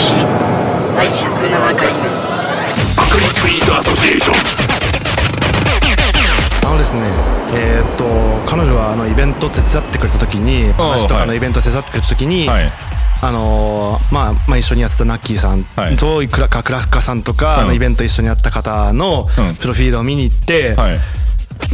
[0.00, 0.12] し
[0.96, 2.00] 第107回目。
[2.96, 4.36] パクリツイートアソシエーション
[6.66, 7.02] あのですね
[7.54, 8.04] えーっと
[8.48, 12.68] 彼女はあのイベント手伝ってくれた時にあー話とかのはいイベント手伝ってくれた時に、はい。
[13.22, 15.96] あのーまあ、まあ一緒にやってたナッキーさんはい。
[15.96, 17.60] と、いくらかクラッカさんとか、うん。
[17.64, 19.54] あのイベント一緒にやった方のうん。
[19.56, 20.98] プロフィールを見に行って、はい。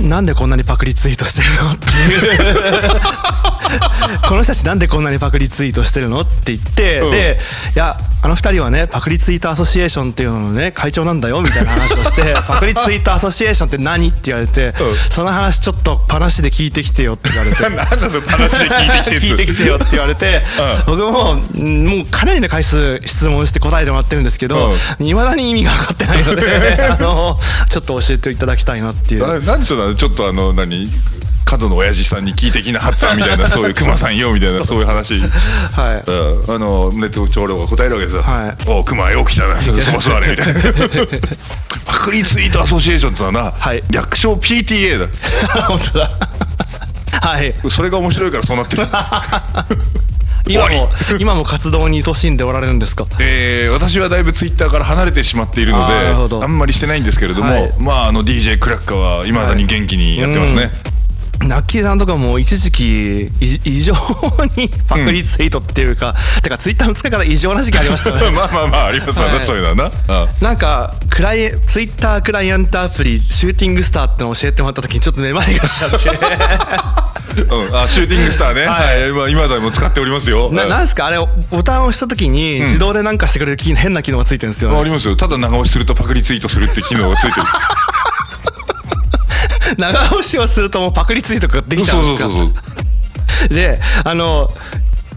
[0.03, 3.01] なんでこんなにパクリツイートしてるのっていう
[4.29, 6.21] この人たちなんでこんなにパクリツイートしてるの？
[6.21, 7.11] って言って、うん。
[7.11, 7.39] で
[7.75, 14.09] いやあの二人はねパクリツイートアソシエーションっていうののね会長なんだよみたいな話をして パクリツイートアソシエーションって何？
[14.09, 14.75] って言われて、
[15.11, 17.63] その話ちょっと話で聞いてきてよって言われて。
[17.69, 18.69] なんだその話で
[19.19, 20.43] 聞いてきてよって言われて、
[20.87, 27.37] 僕もうんもうかなりの回数質問して答えてもらってるんですけどいま、未だに意味が分かってないのであの
[27.69, 29.41] ちょっと教えていただきたいなっていう。
[29.41, 30.89] ななんでしょうなちょっとあの何？
[31.47, 34.81] 角の親父さんに聞いてきな発案みたいなそういう熊さんよみたいなそう。
[34.81, 36.53] いう話、うん、はい。
[36.55, 38.71] あのネット長老が答えるわけですよ「はい。
[38.71, 39.57] おう熊よく来たな。
[39.57, 40.53] そば座れ」みたいな。
[41.87, 43.83] パクリツイートアソシエーションってのはな、はい。
[43.91, 45.07] 略称 PTA だ。
[45.69, 46.11] 本当だ。
[47.23, 47.53] はい。
[47.71, 48.87] それが面白いからそうなってる。
[50.49, 53.05] 今も今も活動に勤しんでおられるんですか？
[53.21, 55.95] えー私はだいぶツイッターから離れてしまっているので
[56.43, 57.71] あんまりしてないんですけれども、はい。
[57.81, 60.71] まああの DJ クラッカーはいまだに元気にやってますね、
[61.43, 63.29] ナッキーさんとかも一時期い
[63.65, 63.93] 異常
[64.57, 68.31] にパクリツイートっていうか、てかツイッターの使い方異常な時期ありましたね。
[68.35, 69.45] まあまあまあありますわね、はい。
[69.47, 76.09] そういうのはなあなんかクライツイッタークライアントアプリシューティングスターってのを教えてもらった時にちょっとめまいがしちゃって。
[77.37, 79.11] うん、あシューティングスターね、ははい。
[79.11, 80.51] いまあ、今でも使っておりますよ。
[80.53, 81.07] ななんすか？
[81.07, 85.17] あれボタンを押した時に自動でなんかしてくれる機変な機能がついてるんですよね、ありますよ。
[85.17, 87.47] ただ長押しするとパクリツイートするって機能がついてる。
[89.79, 93.49] 長押しをするともうパクリツイートができちゃそううんですか。
[93.49, 94.49] であの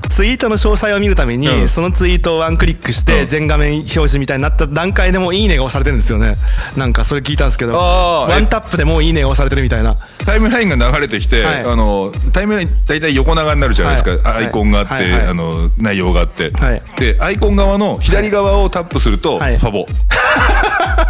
[0.10, 1.70] ツイートの詳細を見るために、うん。
[1.70, 3.28] そのツイートをワンクリックして、うん。
[3.28, 6.32] 全画面表示みたいになった段階でもういいねが押されてるんですよね。
[6.78, 7.74] なんかそれ聞いたんですけど。
[7.74, 9.94] ワンタップでもういいねが押されてるみたいな。
[10.26, 11.62] タイムラインが流れてきて、はい。
[11.62, 14.46] あのタイムライン大体横長になるじゃないですか、はい。
[14.46, 15.12] アイコンがあって、はい。
[15.12, 15.28] はい。
[15.28, 16.82] あの内容があって、はい。
[17.00, 19.58] でアイコン側の左側をタップすると、はい。
[19.58, 19.86] ファボ、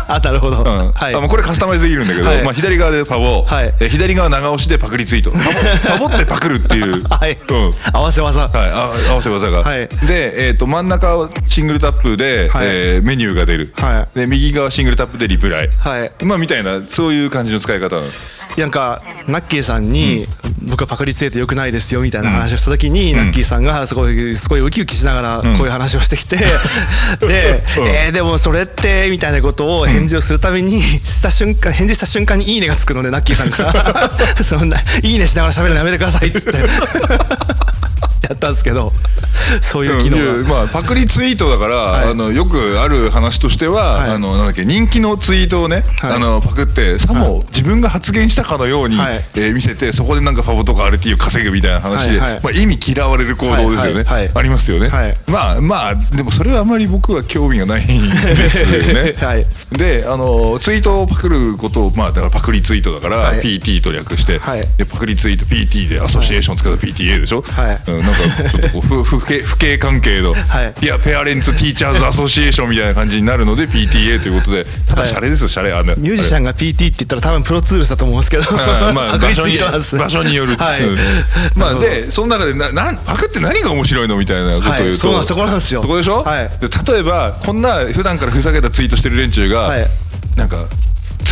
[0.09, 0.91] あなるほど、うん。
[0.91, 1.15] はい。
[1.15, 2.43] あもうこれカスタマイズできるんだけど、はい。
[2.43, 3.73] まあ、左側でファボ、はい。
[3.79, 5.31] え左側長押しでパクリツイート。
[5.31, 7.31] ファ ボってパクるっていう、はい。
[7.31, 7.73] うん。
[7.93, 8.41] 合わせ技。
[8.41, 9.87] はい、あ合わせ技が、はい。
[10.07, 12.67] で、えー、と真ん中はシングルタップで、はい。
[12.67, 14.19] えーメニューが出る、はい。
[14.19, 16.11] で右側シングルタップでリプライ、はい。
[16.23, 17.95] まあみたいなそういう感じの使い方
[18.57, 20.25] なんかナッキーさんに、
[20.69, 26.37] 僕はパクリツイート良くないですよみたいな話をした時に、ナッキーさんがすごいすごいウキウキしながらこういう話をしてきて、
[27.25, 34.09] で、えーでもそれってみたいなことを返事をするためにした瞬間返事した瞬間にいいねがつくのでナッキーさんから。
[34.43, 36.57] そんないいねしながら喋るのやめてくださいっつって。
[36.57, 36.63] や
[38.39, 38.89] ったんですけど
[39.61, 40.17] そういう機能。
[40.47, 42.11] まあ、パクリツイートだから、い。
[42.11, 44.09] あのよくある話としては、はい。
[44.11, 46.11] あのなんだっけ人気のツイートをね、はい。
[46.13, 49.23] あのパクってさも自分が発言したかのように、はい。
[49.35, 52.39] えー見せてそこでなんかファボとか RT を稼ぐみたいな話で、はいはい。
[52.43, 55.13] まあ、意味嫌われる行動ですよね、ありますよね、はい。
[55.27, 59.15] まあまあでもそれはあまり僕は興味がないんですよね。
[59.19, 59.45] はい。
[59.71, 63.39] であのツイートをパクることをまあだからパクリツイートだから、はい。
[63.39, 64.61] PT と略して、はい。
[64.77, 67.91] でパクリツイート PT でアソシエーション使った PTA でしょ、はい。
[67.91, 70.73] うん、なんかちょっとこう不不敬不敬関係の、はい。
[71.03, 74.65] ペアレンツティーチャーズアソシエーションみたいな感じになるので PTA ということで。
[74.87, 80.81] ただはいシャレですよシャレあのミュージシャンが PT って言ったら多分プロツールスだと思うんですけど、うんまあ、場所に場所による、はい。
[80.81, 80.97] うん。
[81.57, 84.95] まあでその中でななんパクって何が面白いのみたいなことを言うと、はい。
[84.95, 85.81] そうなんそこなんですよ。
[85.81, 86.49] そこでしょ、はい。
[86.49, 89.87] で例えばこんな普段からふざけたツイートしてる連中が、はい。
[90.35, 90.57] なんか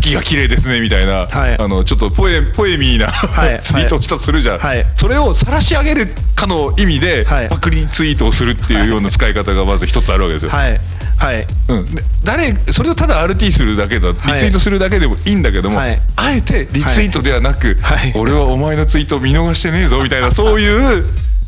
[0.07, 1.56] 月が綺麗ですねみたいな、はい。
[1.59, 3.09] あのちょっとポエポエミーな、い。
[3.62, 4.84] ツイートをしたとするじゃん、はい。
[4.84, 7.50] それを晒し上げるかの意味で、はい。
[7.50, 10.79] パクリツイートをするっていうような使い方がまず一つあるわけですよ、はい。
[11.19, 11.47] はい。
[11.69, 16.00] うん、で誰それをただ RT するだけだリツイートするだけでもいいんだけども、はい。
[16.16, 18.13] あえてリツイートではなく、はい。
[18.16, 20.68] 俺はお前のツイートを見逃してねえぞみたいなそうい
[21.00, 21.03] う、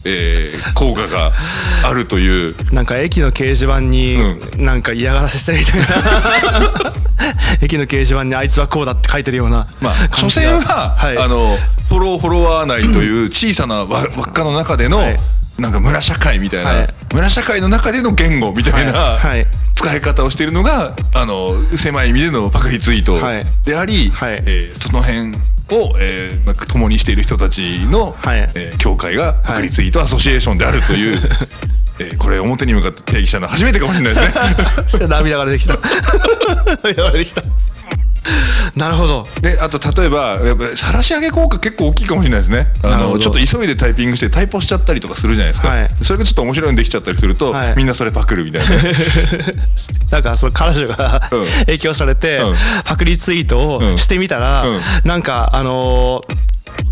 [0.05, 1.29] えー効果が
[1.85, 2.55] あるという。
[2.73, 6.81] なんか駅の掲示板にうなんか嫌がらせしてるみたいな。
[7.61, 11.17] 駅の掲示板にあいつはこうだって書いてるようなまあ所詮は、はい。
[11.17, 11.55] あの
[11.89, 15.17] フォローフォロワー内という小さな輪 輪っかの中での、はい。
[15.59, 16.85] なんか村社会みたいな、はい。
[17.13, 19.27] 村社会の中での言語みたいな、はい。
[19.27, 19.47] はい。
[19.75, 21.47] 使い方をしているのがあの
[21.77, 23.41] 狭い意味でのパクリツイートはい。
[23.65, 24.33] であり、はい。
[24.33, 25.31] えーその辺
[25.71, 28.39] を、えー共にしている人たちの、はい。
[28.55, 31.17] えー協会がパクリツイートアソシエーションであるという、
[31.99, 34.31] えーこれ表に向かって定義したのは初めてかもしれないで
[34.83, 35.07] すね。
[35.09, 35.75] 涙が出てきた。
[36.83, 37.41] 涙が出てきた
[38.75, 39.27] なるほど。
[39.41, 42.67] であと例えばやっぱ晒し上げ効果結構大きいかもしれないですね。
[42.83, 45.87] あのちょっと急いでタイピングしてタイプしちゃったりとかするじゃないですか、はい。
[45.89, 47.73] それがちょっと面白いのできちゃったりすると、はい。
[47.75, 48.75] みんなそれパクるみたいな。
[50.11, 51.45] なんかその彼女がうん。
[51.65, 52.55] 影響されてうん。
[52.85, 53.93] パクリツイートうん。
[53.95, 54.81] をしてみたらうん。
[55.03, 56.48] なんかあのー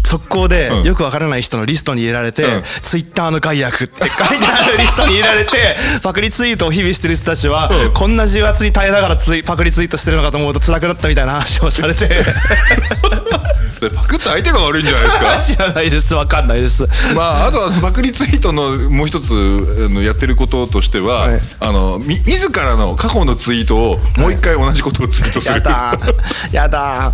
[0.07, 0.83] 速攻でうん。
[0.83, 2.63] よくわからない人のリストに入れられて、うん。
[2.81, 7.92] ツイッターの害悪って書いてあるリストに入れられて パクリツイートを日々してる人たちは、うん。
[7.92, 12.07] こんな重圧に耐えながらツイパクリツイートしてるのかと思うと辛くなったみたいな話をされて。
[13.77, 15.38] それパクった相手が悪いんじゃないですか？
[15.56, 16.13] 知らないです。
[16.15, 16.88] わかんないです。
[17.13, 21.39] まあ、あとはパクリツイートのもう一つあのやってることとしては、はい。
[21.59, 26.56] あのみ自らの過去のツイートをもう一回同じことをツイートする、やだーやだー。
[26.56, 27.12] やだ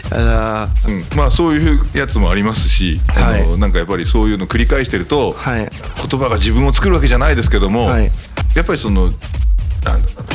[0.00, 3.42] ーうん、まあそういうやつもありますし、はい。
[3.42, 5.60] あのなんかやっぱりそういうの繰り返してると、はい。
[5.60, 8.04] 言葉が自分を作るわけじゃないですけども、はい。
[8.04, 9.08] やっぱりその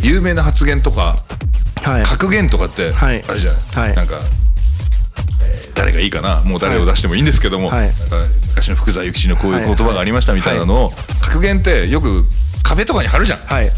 [0.03, 1.15] 有名な発言とか
[1.83, 2.03] はい。
[2.03, 3.17] 格言とかってあはい。
[3.17, 3.95] るじゃない、はい。
[3.95, 7.91] なんか、えー誰がいいかなもう誰を出してもいいんですけども、はい。
[8.49, 10.89] 昔の福沢諭吉のこういう言葉がありましたみたいなのを、
[11.21, 12.07] 格言ってよく
[12.63, 13.39] 壁とかに貼るじゃん。
[13.39, 13.69] はい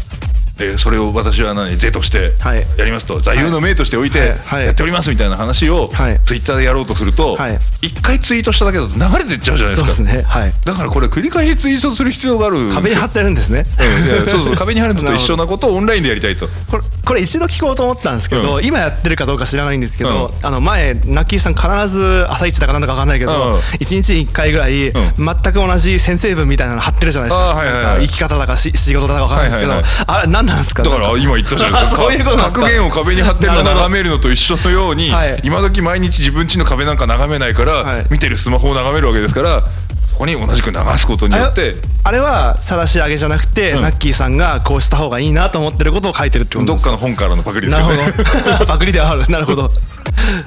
[0.60, 2.62] でそれを私は何税としてはい。
[2.78, 4.18] やりますと、座右の銘としておいて
[4.52, 6.20] やっておりますみたいな話をはい。
[6.20, 7.58] ツイッターでやろうとするとはい。
[7.80, 10.02] 一回ツイートしただけだと流れていっちゃうじゃないですか。
[10.02, 10.22] ね。
[10.22, 10.52] はい。
[10.66, 13.60] だからこれ繰り返しツイートする必要がある壁に貼ってるんですね。
[13.60, 16.46] うんそうそう 壁に貼るのと一緒なことをオンラインでやりたいと。
[16.70, 18.64] これこれ一度聞こうと思ったんですけど、うん。
[18.64, 23.60] 今やってるかどうか知らないんですけど、うあの前ナッキーさん必ず朝一だかなんだか分かんないけど、うん。
[23.78, 30.82] 一日に1回ぐらい、全く同じ先生文みたいなの貼ってるじゃないですか,、生き方だかし仕事だか分かんないですけど、あれ何なんですか？
[30.82, 32.02] だから今言ったじゃないですか。
[32.02, 32.60] そういうことなんですか？
[32.62, 35.40] 格言を壁に貼ってるのを眺めるのと一緒のように、はい。
[35.44, 38.06] 今時毎日自分家の壁なんか眺めないから、はい。
[38.10, 39.62] 見てるスマホを眺めるわけですから
[40.02, 41.74] そこに同じく流すことによって
[42.04, 43.82] あれは晒し上げじゃなくて、うん。
[43.82, 47.96] ナッキーさんがこうした方がいいなと思ってることを書いてるってことどっかの本からのパクリですよね。
[48.66, 49.26] パクリではある。
[49.28, 49.70] なるほど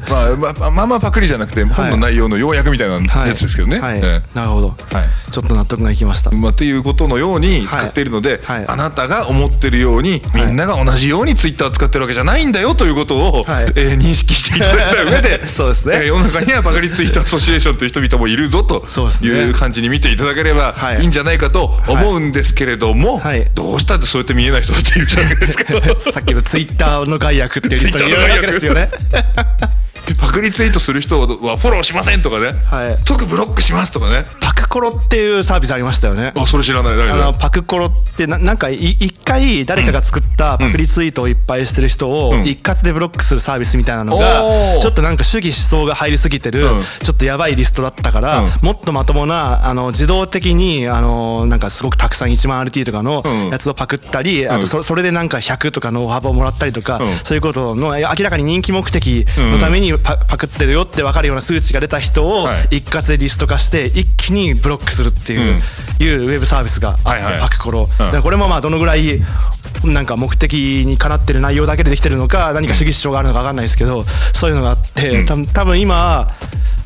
[0.10, 3.80] まあ、まあ、まあまあパクリじゃなくて本の内容の要約みたいなはいやつですけどね。
[3.80, 6.30] はい、えなるほど、えはいちょっと納得がいきました。
[6.32, 8.04] まあ、っていうことのように使ってい。
[8.04, 8.66] るので、はい。
[8.68, 13.66] あなたが思ってるように、みんなが同じようにツイッターを使ってるわけじゃないんだよということを、はい。
[13.76, 15.96] えー認識していただいた上で そうですね。
[15.98, 18.86] えー世の中にはパクリツイートアソシエーションという人々もいるぞと
[19.26, 21.02] いう感じに見ていただければはい。
[21.02, 23.46] いいんじゃないかと思うんですけれども、はい。
[23.56, 25.74] どうしたってそうやって見えない人だっているじゃないですか。
[26.12, 28.88] さっきのツイッターの害悪っていうリストに入れるわけですよね。
[30.20, 32.98] パクリツイートする人はフォローしませんとかね、はい。
[32.98, 34.22] 即ブロックしますとかね。
[34.42, 36.34] パクコロっていうサービスありましたよね。
[36.38, 36.98] あそれ知らない。
[36.98, 42.42] 誰あだのパクコロってななんかい一回誰かが作ったパクリツイートをいっぱいしてる人をうん。
[42.44, 46.80] 一括でブロックするサービスみたいなのがちょっとなんか主義思想が入りすぎてるうん。
[46.82, 48.50] ちょっとやばいリストだったからうん。
[48.62, 53.50] もっとまともなあの自動的にあのなんかすごくたくさん1万 RT とかのうん。
[53.50, 54.62] やつをパクったりあうん。
[54.62, 57.16] とそそれでなんか100とかの幅をもらったりとかうん。
[57.24, 62.78] そういうことの明らかに人気目的のためにパパクってるよって分かるような数値が出た人をはい。
[62.78, 65.54] 一括でリスト化して一気にブロックするっていう
[66.04, 69.20] いうウェブサービスがあってはこれもまあどのぐらい
[69.86, 70.54] なんか目的
[70.86, 76.26] にかなってる内容だけでできてるのか何か主義主張があるのか分かんないですけどそういうのがあってた多分今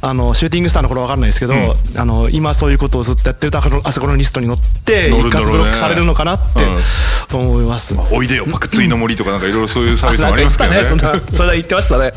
[0.01, 1.53] あのシューティングスターの頃分かんないですけど、
[1.99, 6.65] あの今そういうことをずっとやってるとあそこのあそこのリストに載って一括ブロックされるのかなって
[7.35, 7.95] 思います。
[8.13, 8.45] おいでよ。
[8.51, 10.79] パクツイの森とかなんかいろいろそういうサービスもありますけどね。
[11.33, 12.11] それは言ってましたね。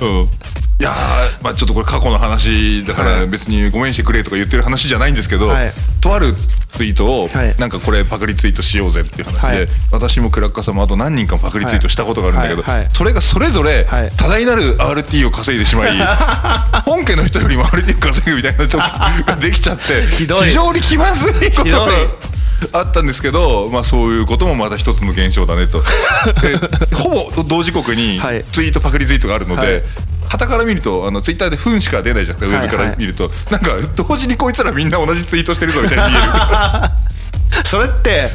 [0.81, 5.69] うんいやーまあちょっとこれ過去の話だから別にごめんしてくれとか言ってる話じゃないんですけど、はい。
[6.00, 7.55] とあるツイートをはい。
[7.56, 9.66] なんかこれパクリツイートしようぜっていう話で、はい。
[9.93, 14.11] 私もクラッカーさんもあと何人かパクリツイートしたことがあるんだけど、それがそれぞれはい。
[14.16, 15.93] 多大なる RT を稼いでしまい、
[16.87, 21.71] 本家の人よりも RT を稼ぐみたいなちょっとができちゃって 非常に気まずいこと
[22.73, 25.83] があったんですけど、まあ、そういうこともまた一つの現象だねと。
[26.40, 26.57] で
[26.97, 28.43] ほぼ同時刻にはい。
[28.43, 29.83] ツイートパクリツイートがあるので、はい
[30.31, 36.31] 旗から見るとあのツイッターで糞しか出ないじゃなくてウェブから見ると、なんか同時にこいつらみんな同じツイートしてるぞみたいに見える。
[37.67, 38.31] それって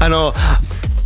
[0.00, 0.34] あの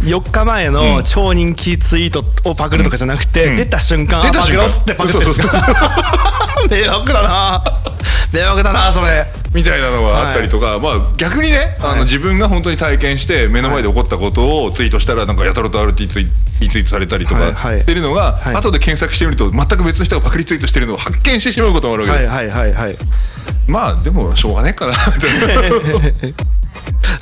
[0.03, 3.57] 4日前の超人気ツイートをパクるとかじゃなくて、うん。
[3.57, 4.65] 出た瞬間、出た瞬間。
[4.65, 5.19] あパクろってパクって。
[5.19, 7.65] るんですか迷惑だな。
[8.33, 9.21] 迷惑だなそれ。
[9.55, 16.27] みたいなのがあったりとか、まあ逆にね、あの自分が本当に体験して目の前で起こったことをツイートしたらなんかやたらと RT ツイ
[16.61, 17.81] リツイートされたりとかはいはい。
[17.83, 18.57] してるのが、い。
[18.57, 22.97] 後で検索してみると全く別の人がパクリツイートしてるのを発見してしまうこともあるわけで、はいはいはいはい。
[23.69, 24.95] まあでもしょうがねえかな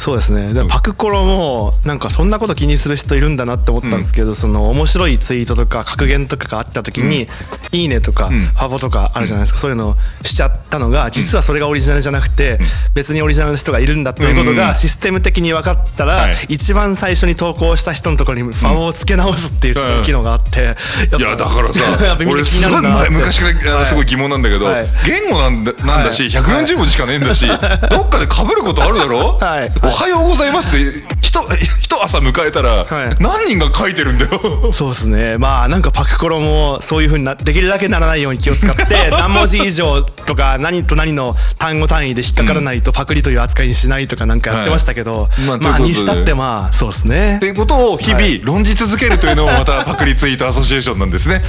[0.00, 0.54] そうですね。
[0.54, 7.28] でパクコロもなんかそんなこと気にする人いるんだなって思ったんですけど、その面白いツイートとか格言とかがあった時に
[7.73, 12.59] 「いいね」とか、ファボとかあるじゃないですか、そういうのしちゃったのが実はそれがオリジナルじゃなくて、
[12.97, 16.35] 別にオリジナルの人がいるんだということがシステム的に分かったら、はい。
[16.49, 24.87] 一番最初に投稿した人のところにファボをつけ直すっていう機能があって、いやだからさ 俺すごい昔からすごい疑問なんだけど、はい。
[25.04, 26.30] 言語なんだなんだし、はい。
[26.33, 29.71] 140文字しかねえんだし、どっかで被ることあるだろ、はい。
[29.83, 31.40] おはようございますってひと
[31.80, 33.09] 一朝迎えたら、はい。
[33.23, 34.73] 何人が書いてるんだよ。
[34.73, 35.37] そうですね。
[35.38, 45.40] まあなんかパクコロもそういうふうになできるだけならないように気を使って 何文字以上とか何と何の単語単位で引っかからないとパクリという扱いにしないとかなんかやってましたけど、はい。
[45.47, 47.37] まあまあにしたってまあそうですね。
[47.37, 51.42] っていうことを日々論じ続けるというのもまたパクリツイートアソシエーションなんですね。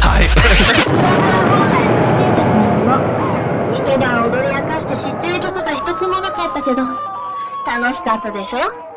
[0.00, 0.28] はい。
[0.86, 7.07] 本来不親切なもの一晩踊り明かして知ってるとこが一つもなかったけど
[7.68, 8.87] 楽しかったでしょ？